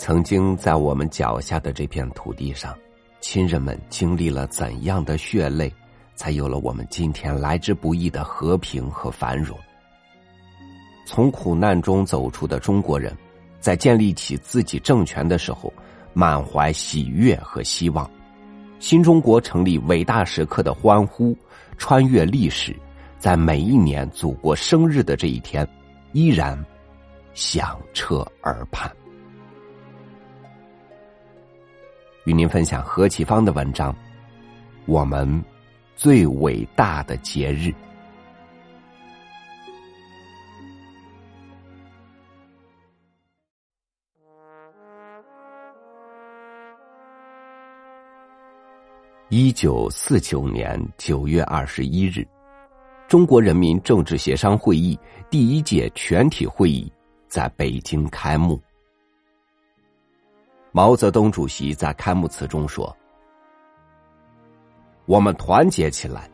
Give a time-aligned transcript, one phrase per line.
[0.00, 2.74] 曾经在我们脚下的这片土地上，
[3.20, 5.70] 亲人们经历了怎样的血泪，
[6.14, 9.58] 才有了我们今天来之不易的和平和繁荣？
[11.04, 13.14] 从苦难中走出的中国人，
[13.60, 15.70] 在建立起自己政权的时候，
[16.14, 18.10] 满怀喜悦和希望。
[18.78, 21.36] 新中国成立伟大时刻的欢呼，
[21.76, 22.74] 穿越历史，
[23.18, 25.68] 在每一年祖国生日的这一天，
[26.12, 26.58] 依然
[27.34, 28.90] 响彻耳畔。
[32.30, 33.92] 与您分享何启芳的文章
[34.86, 35.44] 《我们
[35.96, 37.70] 最伟大的节日》。
[49.28, 52.24] 一九四九年九月二十一日，
[53.08, 54.96] 中国人民政治协商会议
[55.28, 56.92] 第一届全体会议
[57.26, 58.60] 在北京开幕。
[60.72, 62.94] 毛泽东主席在开幕词中说
[65.06, 66.30] ：“我们团结起来，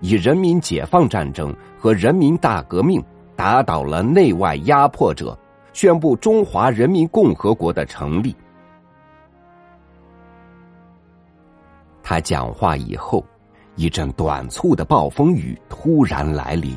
[0.00, 3.02] 以人民解放战争和人民大革命
[3.36, 5.38] 打倒了内外压迫者，
[5.74, 8.34] 宣布中华人民共和国的成立。”
[12.02, 13.22] 他讲话以后，
[13.76, 16.74] 一阵短促的暴风雨突然来临，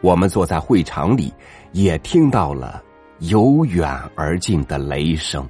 [0.00, 1.32] 我们坐在会场里，
[1.72, 2.82] 也听到了
[3.20, 5.48] 由远而近的雷声。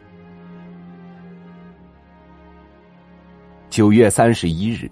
[3.79, 4.91] 九月三十一日，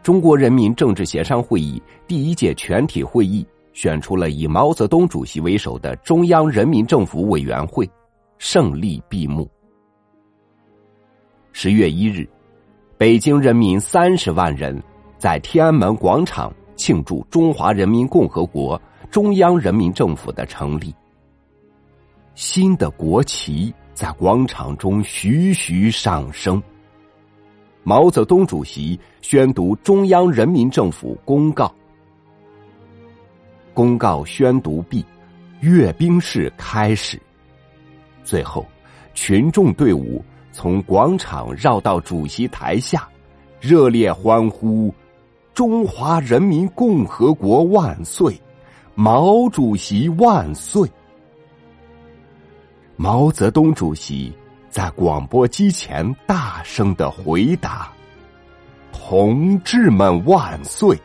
[0.00, 7.90] 中国人民政治协商会议第一届全体会议选出了以毛泽东主席为首的中央人民政府委员会，
[8.38, 9.50] 胜利闭幕。
[11.50, 12.24] 十月一日，
[12.96, 14.80] 北京人民三十万人
[15.18, 20.94] 在天安门广场庆祝中华人民共和国中央人民政府的成立。
[22.36, 26.62] 新的国旗在广场中徐徐上升。
[27.84, 31.72] 毛泽东主席宣读中央人民政府公告。
[33.74, 35.04] 公告宣读毕，
[35.60, 37.20] 阅兵式开始。
[38.22, 38.64] 最后，
[39.14, 43.08] 群众队伍从广场绕到主席台下，
[43.60, 44.94] 热烈欢呼
[45.52, 48.40] ：“中华人民共和国万岁！
[48.94, 50.88] 毛主席万岁！”
[52.94, 54.32] 毛泽东主席。
[54.72, 57.92] 在广播机前大声的回答
[58.90, 60.98] ：“同志们万岁！”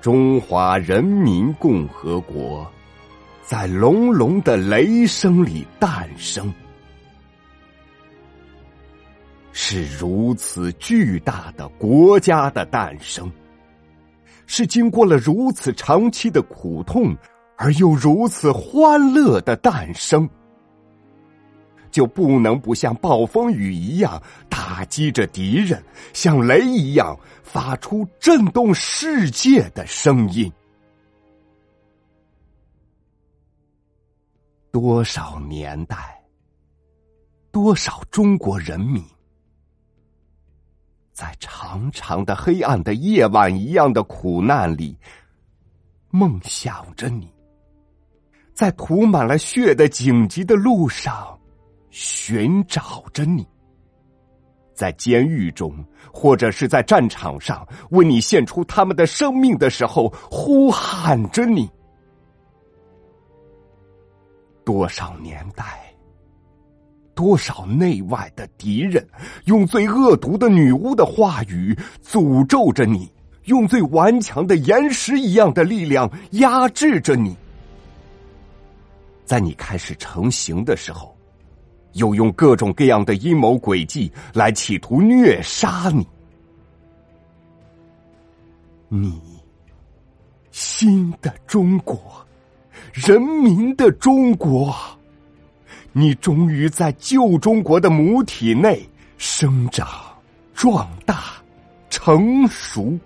[0.00, 2.64] 中华人民共和国
[3.42, 6.54] 在隆隆的雷声里诞生。
[9.56, 13.30] 是如此巨大的国家的诞生，
[14.46, 17.16] 是经过了如此长期的苦痛
[17.56, 20.28] 而又如此欢乐的诞生，
[21.92, 25.80] 就不能不像暴风雨一样打击着敌人，
[26.12, 30.52] 像雷一样发出震动世界的声音。
[34.72, 36.20] 多少年代，
[37.52, 39.00] 多少中国人民。
[41.14, 44.98] 在长长的黑暗的夜晚一样的苦难里，
[46.10, 47.28] 梦想着你；
[48.52, 51.38] 在涂满了血的荆棘的路上，
[51.90, 53.44] 寻找着你；
[54.74, 55.72] 在监狱中
[56.12, 61.70] 或者是在战场上为你献出他们的生命的时候，呼喊着你。
[64.64, 65.83] 多少年代？
[67.14, 69.06] 多少内外的敌人
[69.44, 73.10] 用最恶毒的女巫的话语诅咒着你，
[73.44, 77.36] 用最顽强的岩石一样的力量压制着你。
[79.24, 81.16] 在你开始成型的时候，
[81.92, 86.06] 又用各种各样的阴谋诡计来企图虐杀你。
[88.88, 89.20] 你，
[90.50, 91.98] 新的中国，
[92.92, 94.74] 人民的中国。
[95.96, 98.84] 你终于在旧中国的母体内
[99.16, 99.88] 生长、
[100.52, 101.34] 壮大、
[101.88, 102.98] 成熟，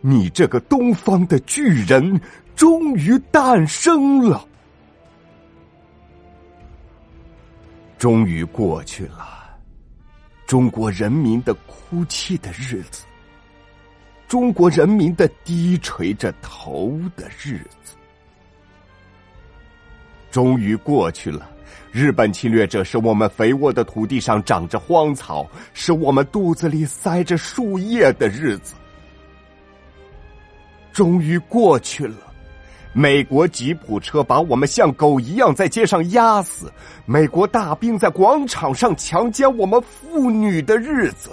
[0.00, 2.20] 你这个东方的巨人
[2.56, 4.44] 终于诞生了。
[7.98, 9.56] 终于过去了，
[10.44, 13.04] 中国人民的哭泣的日子，
[14.26, 17.94] 中国人民的低垂着头的日子，
[20.32, 21.48] 终于过去了。
[21.90, 28.74] 日本侵略者使我们肥沃的土地上长着荒草，使我们肚子里塞着树叶的日子，
[30.92, 32.16] 终于过去了。
[32.92, 36.72] 美国吉普车把我们像狗一样在街上压死，
[37.06, 41.30] 美国大兵在广场上强奸我们妇女的日子，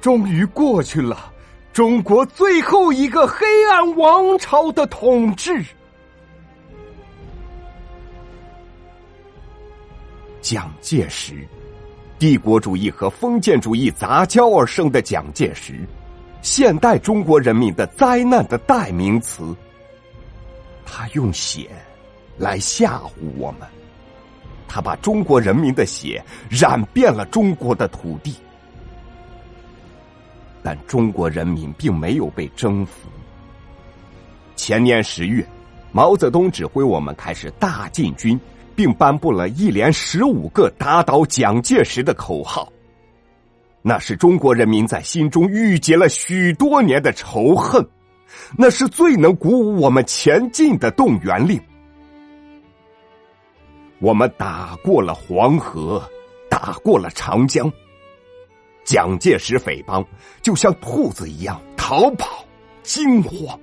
[0.00, 1.32] 终于过去了。
[1.72, 5.64] 中国最后一个黑暗王朝的统治。
[10.40, 11.46] 蒋介石，
[12.18, 15.86] 帝国主义和封建主义杂交而生的蒋介石，
[16.42, 19.54] 现代中国人民的灾难的代名词。
[20.84, 21.70] 他用血
[22.36, 23.68] 来吓唬我们，
[24.66, 28.34] 他把中国人民的血染遍了中国的土地，
[30.62, 33.08] 但中国人民并没有被征服。
[34.56, 35.46] 前年十月，
[35.92, 38.38] 毛泽东指挥我们开始大进军。
[38.74, 42.72] 并颁布了一连十五个打倒蒋介石的口号，
[43.82, 47.86] 那是中国人民在心中郁结了许多年的仇恨，
[48.56, 51.60] 那是最能鼓舞我们前进的动员令。
[53.98, 56.02] 我们打过了黄河，
[56.48, 57.70] 打过了长江，
[58.84, 60.04] 蒋介石匪帮
[60.40, 62.44] 就像兔子一样逃跑
[62.82, 63.60] 惊慌，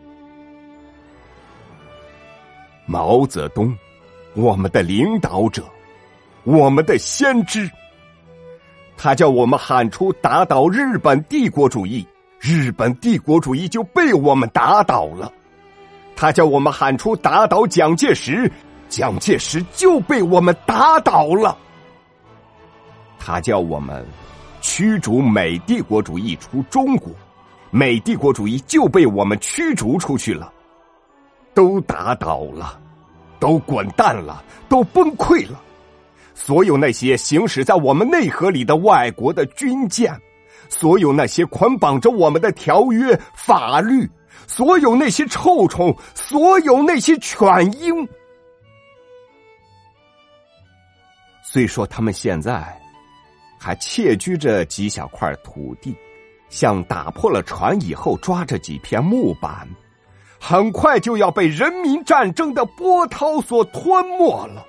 [2.86, 3.76] 毛泽东。
[4.38, 5.64] 我们的领导者，
[6.44, 7.68] 我们的先知，
[8.96, 12.06] 他叫我们喊出打倒日本帝国主义，
[12.40, 15.28] 日本帝国主义就被我们打倒了；
[16.16, 18.52] 他叫我们喊出打倒蒋介石，
[18.90, 21.58] 蒋介石就被我们打倒了；
[23.18, 24.06] 他叫我们
[24.62, 27.12] 驱逐美帝国主义出中国，
[27.72, 30.54] 美帝国主义就被我们驱逐出去了，
[31.56, 32.82] 都打倒了。
[33.40, 35.62] 都滚蛋了，都崩溃了。
[36.34, 40.16] 所有那些行驶在我们内河里的外国的军舰，
[40.70, 44.10] 所有那些捆绑着我们的条约法律，
[44.46, 47.44] 所有那些臭虫，所有那些犬
[47.80, 48.08] 鹰。
[51.42, 52.80] 虽说他们现在
[53.60, 55.96] 还窃居着几小块土地，
[56.50, 59.68] 像打破了船以后抓着几片木板。
[60.40, 64.66] 很快就要被人民战争的波涛所吞没了。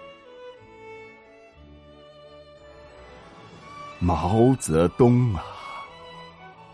[4.00, 5.42] 毛泽东啊，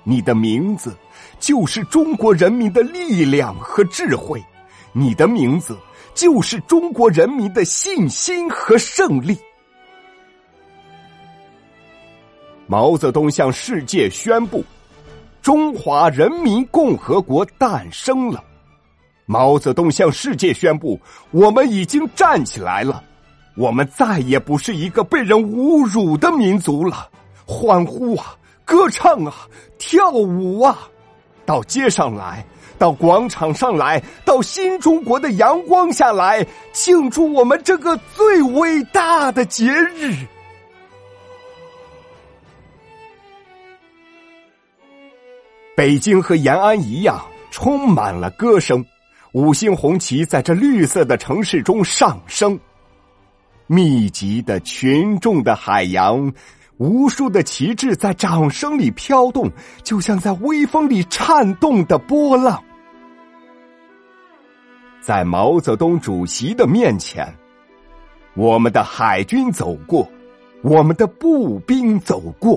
[0.02, 0.94] 你的名字
[1.40, 4.42] 就是中国人民的力量和智慧，
[4.92, 5.76] 你的名字
[6.14, 9.38] 就是中国人民的信心和胜利。
[12.66, 14.64] 毛泽东向世界宣布：
[15.42, 18.42] 中华人民共和国诞生了。
[19.26, 21.00] 毛泽东向世界宣布
[21.32, 23.02] ：“我们已经站起来了，
[23.56, 27.08] 我们再也不是一个被人侮辱的民族了。”
[27.46, 29.34] 欢呼啊，歌唱啊，
[29.78, 30.88] 跳舞啊，
[31.44, 32.44] 到街上来，
[32.78, 40.14] 到广场上来，到新中国的阳光下来，庆祝我们这个最伟大的节日。
[45.76, 48.82] 北京和延安一样，充满了歌声。
[49.34, 52.56] 五星红旗在这绿色的城市中上升，
[53.66, 56.32] 密集的群众的海洋，
[56.76, 59.50] 无数的旗帜在掌声里飘动，
[59.82, 62.62] 就像在微风里颤动的波浪。
[65.00, 67.26] 在毛泽东主席的面前，
[68.34, 70.08] 我们的海军走过，
[70.62, 72.56] 我们的步兵走过，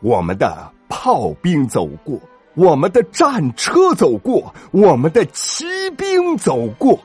[0.00, 2.18] 我们的炮兵走过。
[2.54, 5.64] 我们的战车走过，我们的骑
[5.96, 6.98] 兵走过，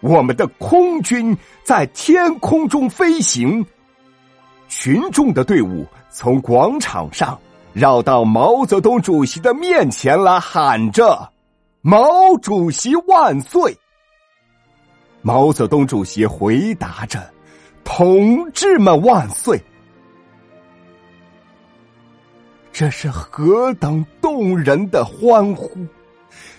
[0.00, 3.64] 我们的空军在天空中飞行。
[4.68, 7.38] 群众的队伍从广场上
[7.72, 11.30] 绕到毛泽东主席的面前来喊着
[11.82, 13.76] ：“毛主席万岁！”
[15.20, 17.20] 毛泽东主席回答着
[17.84, 19.60] ：“同志们万岁！”
[22.72, 25.70] 这是何等动人的欢呼！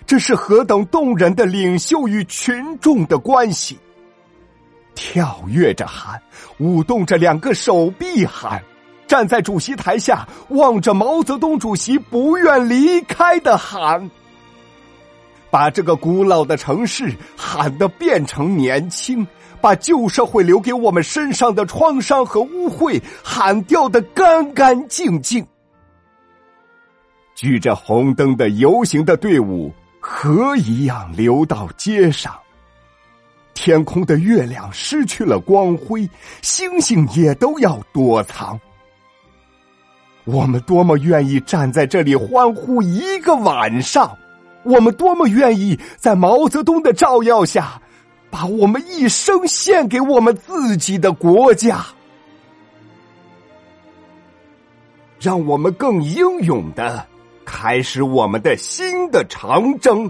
[0.06, 3.80] 这是何等动人的领袖与群众的关系！
[4.94, 6.22] 跳跃着喊，
[6.60, 8.64] 舞动着两个手臂喊，
[9.08, 14.12] 站在主席台下望着毛泽东主席不愿离开的喊，
[15.50, 19.26] 把这个古老的城市喊得变成年轻，
[19.60, 25.44] 把旧社会留给我们身上的创伤和污秽喊掉的干干净净。
[27.36, 32.34] 举着红灯的游行的队伍，河一样流到街上。
[33.54, 36.10] 天空的月亮失去了光辉，
[36.42, 38.60] 星星也都要躲藏。
[40.26, 44.18] 我们多么愿意站在这里欢呼一个晚上，
[44.64, 47.82] 我们多么愿意在毛泽东的照耀下，
[48.32, 51.86] 把我们一生献给我们自己的国家。
[55.20, 57.06] 让我们更英勇的
[57.46, 60.10] 开始我们的新的长征。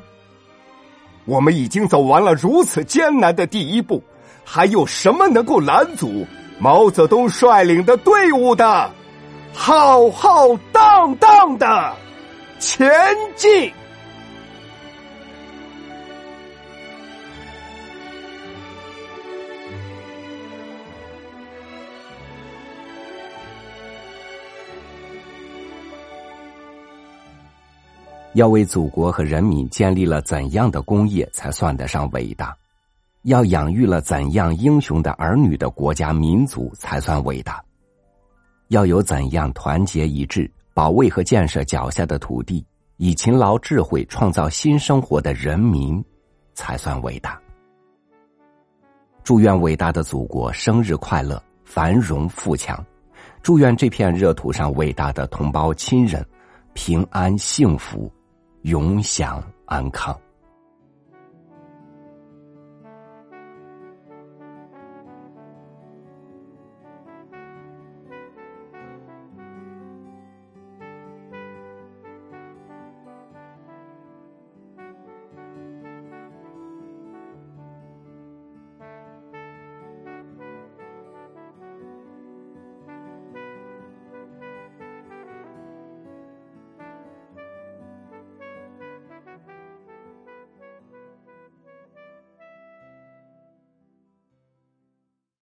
[1.26, 4.04] 我们已经走完了如此艰难的第一步，
[4.44, 6.26] 还有什么能够拦阻
[6.60, 8.92] 毛泽东率领的队伍的
[9.54, 11.94] 浩浩荡荡的
[12.60, 12.92] 前
[13.36, 13.72] 进？
[28.34, 32.56] 要为祖国和人民建立了怎样的功业才算得上伟大？
[33.24, 37.64] 要养育了怎样英雄的儿女的国家民族才算伟大？
[38.70, 42.66] 要有怎样团结一致保卫和建设脚下的土地，
[42.98, 46.04] 以勤劳智慧创造新生活的人民
[46.56, 47.40] 才算伟大？
[49.24, 52.84] 祝愿伟大的祖国生日快乐，繁荣富强！
[53.44, 56.26] 祝愿这片热土上伟大的同胞亲人
[56.74, 58.12] 平安幸福！
[58.64, 60.18] 永享安康。